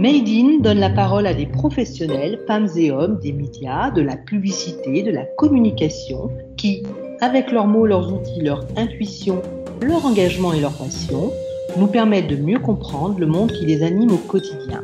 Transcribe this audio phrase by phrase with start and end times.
[0.00, 4.16] Made in donne la parole à des professionnels, femmes et hommes des médias, de la
[4.16, 6.82] publicité, de la communication, qui,
[7.20, 9.42] avec leurs mots, leurs outils, leur intuition,
[9.82, 11.30] leur engagement et leur passion,
[11.76, 14.82] nous permettent de mieux comprendre le monde qui les anime au quotidien.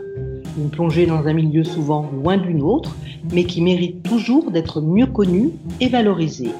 [0.58, 2.94] Une plongée dans un milieu souvent loin d'une autre,
[3.32, 6.50] mais qui mérite toujours d'être mieux connu et valorisé.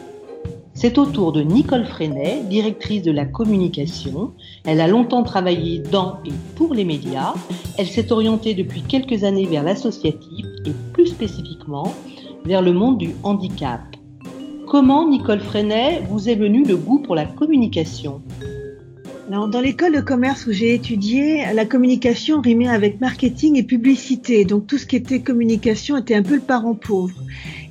[0.78, 4.32] C'est au tour de Nicole Freinet, directrice de la communication.
[4.66, 7.32] Elle a longtemps travaillé dans et pour les médias.
[7.78, 11.94] Elle s'est orientée depuis quelques années vers l'associatif et plus spécifiquement
[12.44, 13.80] vers le monde du handicap.
[14.68, 18.20] Comment, Nicole Freinet, vous est venu le goût pour la communication?
[19.28, 24.44] Alors, dans l'école de commerce où j'ai étudié, la communication rimait avec marketing et publicité.
[24.44, 27.16] Donc, tout ce qui était communication était un peu le parent pauvre.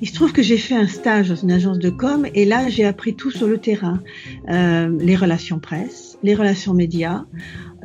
[0.02, 2.68] Il se trouve que j'ai fait un stage dans une agence de com et là,
[2.68, 4.02] j'ai appris tout sur le terrain.
[4.50, 7.24] Euh, les relations presse, les relations médias,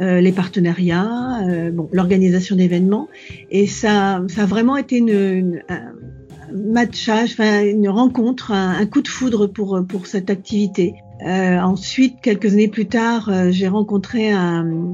[0.02, 3.08] euh, les partenariats, euh, bon, l'organisation d'événements.
[3.52, 5.94] Et ça, ça a vraiment été une, un
[6.54, 10.94] matchage, une rencontre, un, un coup de foudre pour, pour cette activité.
[11.26, 14.94] Euh, ensuite, quelques années plus tard, euh, j'ai rencontré un,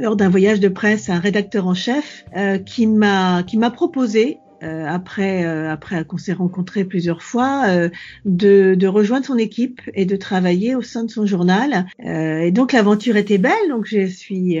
[0.00, 4.38] lors d'un voyage de presse un rédacteur en chef euh, qui m'a qui m'a proposé
[4.64, 7.90] euh, après euh, après qu'on s'est rencontré plusieurs fois euh,
[8.24, 11.86] de, de rejoindre son équipe et de travailler au sein de son journal.
[12.00, 13.68] Et donc l'aventure était belle.
[13.68, 14.58] Donc je suis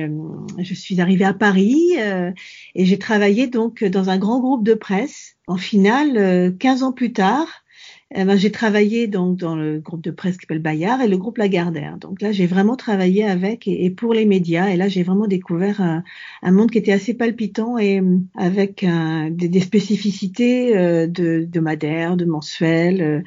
[0.58, 1.94] je suis arrivée à Paris
[2.74, 5.36] et j'ai travaillé donc dans un grand groupe de presse.
[5.46, 7.64] En finale 15 ans plus tard
[8.14, 11.18] eh ben, j'ai travaillé donc dans le groupe de presse qui s'appelle Bayard et le
[11.18, 11.98] groupe Lagardère.
[11.98, 14.68] Donc là, j'ai vraiment travaillé avec et, pour les médias.
[14.68, 16.02] Et là, j'ai vraiment découvert un,
[16.50, 22.24] monde qui était assez palpitant et euh, avec un, des, spécificités euh, de, Madère, de
[22.24, 23.02] mensuel.
[23.02, 23.20] Euh,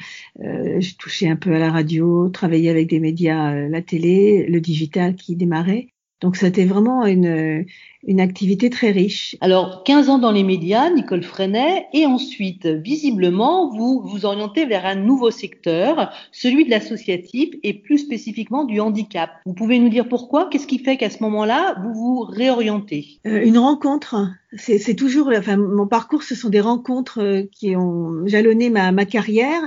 [0.43, 4.61] euh, j'ai touché un peu à la radio, travaillé avec des médias, la télé, le
[4.61, 5.90] digital qui démarrait.
[6.21, 7.65] Donc c'était vraiment une,
[8.07, 9.35] une activité très riche.
[9.41, 14.85] Alors 15 ans dans les médias, Nicole Freinet, et ensuite visiblement vous vous orientez vers
[14.85, 19.31] un nouveau secteur, celui de l'associatif et plus spécifiquement du handicap.
[19.45, 20.47] Vous pouvez nous dire pourquoi?
[20.49, 23.19] Qu'est-ce qui fait qu'à ce moment-là vous vous réorientez?
[23.25, 24.15] Euh, Une rencontre.
[24.57, 29.05] C'est toujours, enfin mon parcours, ce sont des rencontres euh, qui ont jalonné ma, ma
[29.05, 29.61] carrière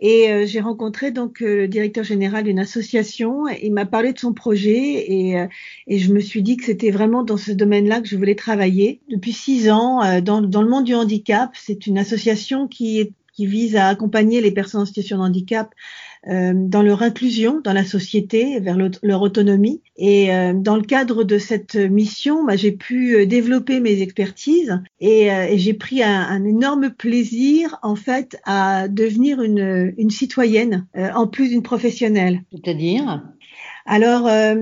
[0.00, 3.48] et euh, j'ai rencontré donc euh, le directeur général d'une association.
[3.48, 5.46] Il m'a parlé de son projet et, euh,
[5.88, 9.00] et je me suis dit que c'était vraiment dans ce domaine-là que je voulais travailler.
[9.08, 13.46] Depuis six ans, dans, dans le monde du handicap, c'est une association qui, est, qui
[13.46, 15.74] vise à accompagner les personnes en situation de handicap
[16.26, 19.82] euh, dans leur inclusion dans la société, vers leur autonomie.
[19.96, 24.80] Et euh, dans le cadre de cette mission, bah, j'ai pu euh, développer mes expertises
[25.00, 30.86] et, et j'ai pris un, un, énorme plaisir en fait à devenir une, une citoyenne
[30.94, 32.42] en plus d'une professionnelle.
[32.52, 33.22] C'est-à-dire?
[33.90, 34.54] Alors, euh,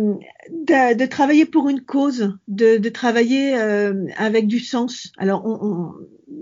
[0.50, 5.11] de, de, travailler pour une cause, de, de travailler euh, avec du sens.
[5.19, 5.94] Alors, on, on,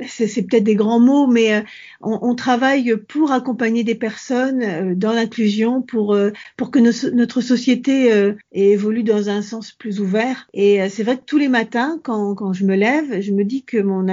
[0.07, 1.61] c'est peut-être des grands mots, mais euh,
[2.01, 6.79] on, on, travaille pour accompagner des personnes euh, dans l'inclusion, pour euh, pour que
[7.11, 10.49] notre société évolue dans un sens plus ouvert.
[10.53, 13.65] Et c'est vrai que tous les matins, quand, quand je me lève, je me dis
[13.65, 14.07] que mon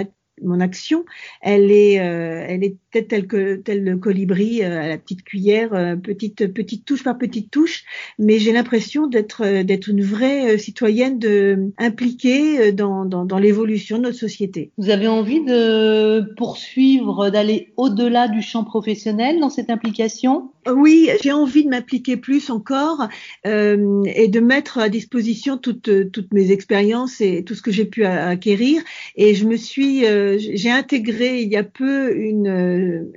[0.44, 1.06] mon action,
[1.42, 5.96] elle est, elle est peut-être que tel le colibri euh, à la petite cuillère, euh,
[5.96, 7.84] petite petite touche par petite touche,
[8.20, 14.04] mais j'ai l'impression d'être d'être une vraie citoyenne de impliquée dans dans, dans l'évolution de
[14.04, 14.72] notre société.
[14.78, 20.52] Vous avez envie de poursuivre, d'aller au-delà du champ professionnel dans cette implication?
[20.70, 23.08] Oui, j'ai envie de m'appliquer plus encore
[23.48, 27.86] euh, et de mettre à disposition toutes, toutes mes expériences et tout ce que j'ai
[27.86, 28.84] pu acquérir.
[29.16, 32.48] Et je me suis, euh, j'ai intégré il y a peu une,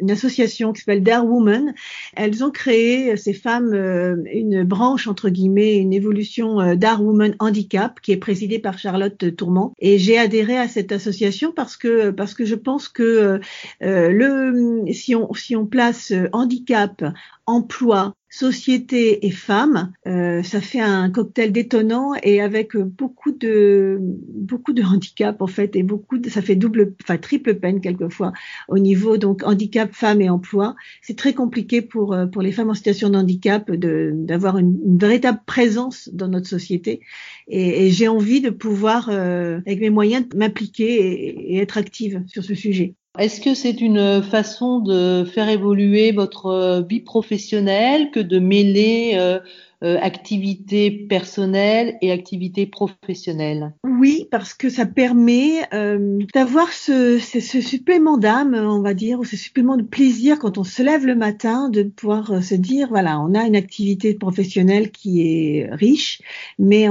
[0.01, 1.75] une association qui s'appelle Dare Woman.
[2.15, 7.35] Elles ont créé ces femmes euh, une branche entre guillemets, une évolution euh, Dare Woman
[7.39, 9.73] Handicap qui est présidée par Charlotte Tourment.
[9.79, 13.41] Et j'ai adhéré à cette association parce que parce que je pense que
[13.83, 17.05] euh, le si on si on place handicap
[17.47, 24.73] emploi, société et femmes, euh, ça fait un cocktail détonnant et avec beaucoup de beaucoup
[24.73, 28.33] de handicap en fait et beaucoup ça fait double enfin triple peine quelquefois
[28.67, 30.75] au niveau donc handicap femmes et emploi.
[31.01, 35.39] C'est très compliqué pour euh, pour les femmes en situation de handicap d'avoir une, véritable
[35.47, 37.01] présence dans notre société
[37.47, 42.55] et, j'ai envie de pouvoir euh, avec mes moyens m'impliquer et être active sur ce
[42.55, 42.97] sujet.
[43.17, 49.39] Est-ce que c'est une façon de faire évoluer votre vie professionnelle que de mêler euh,
[49.85, 57.61] euh, activité personnelle et activité professionnelle Oui, parce que ça permet euh, d'avoir ce, ce,
[57.61, 61.15] supplément d'âme, on va dire, ou ce supplément de plaisir quand on se lève le
[61.15, 66.21] matin, de pouvoir se dire, voilà, on a une activité professionnelle qui est riche,
[66.59, 66.89] mais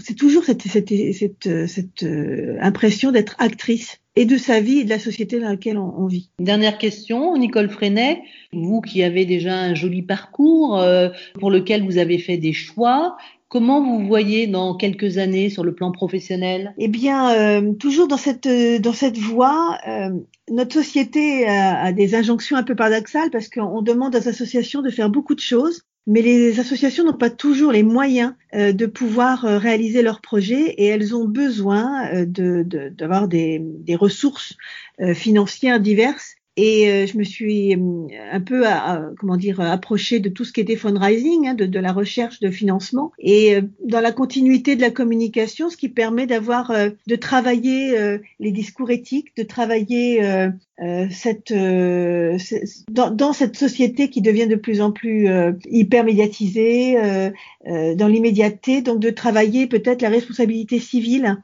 [0.00, 2.04] c'est toujours cette, cette, cette, cette
[2.60, 6.30] impression d'être actrice et de sa vie et de la société dans laquelle on, vit.
[6.38, 8.22] Dernière question, Nicole Freinet,
[8.52, 11.08] vous qui avez déjà un joli parcours euh,
[11.40, 13.16] pour lequel vous avez fait des choix,
[13.52, 16.72] Comment vous voyez dans quelques années sur le plan professionnel?
[16.78, 20.08] Eh bien, euh, toujours dans cette dans cette voie, euh,
[20.50, 24.88] notre société a, a, des injonctions un peu paradoxales parce qu'on demande aux associations de
[24.88, 29.44] faire beaucoup de choses mais les associations n'ont pas toujours les moyens euh, de pouvoir
[29.44, 32.26] euh, réaliser leurs projets et elles ont besoin euh,
[32.90, 34.56] d'avoir des, des, ressources
[35.14, 36.36] financières diverses.
[36.56, 38.64] Et euh, je me suis euh, un peu,
[39.18, 42.50] comment dire, approchée de tout ce qui était fundraising, hein, de, de, la recherche de
[42.50, 46.72] financement, et euh, dans la continuité de la communication, ce qui permet d'avoir,
[47.06, 50.20] de travailler les discours éthiques, de travailler
[51.10, 55.28] cette, dans, dans, cette société qui devient de plus en plus
[55.66, 56.96] hyper médiatisée,
[57.64, 61.38] dans l'immédiateté, donc de travailler peut-être la responsabilité civile,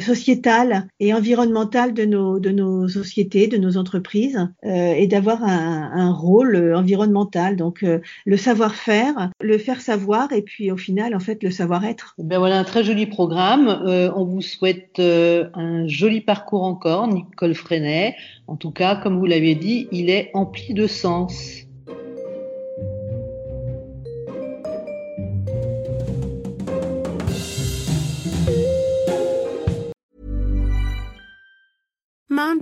[0.00, 4.48] sociétale et environnementale de nos, de nos sociétés, de nos entreprises.
[4.64, 7.56] Euh, et d'avoir un, rôle euh, environnemental.
[7.56, 12.14] Donc euh, le savoir-faire, le faire savoir et puis au final en fait le savoir-être.
[12.18, 13.68] Ben voilà un très joli programme.
[14.16, 18.16] on vous souhaite un joli parcours encore, Nicole Freinet.
[18.46, 21.62] En tout cas, comme vous l'avez dit, il est empli de sens.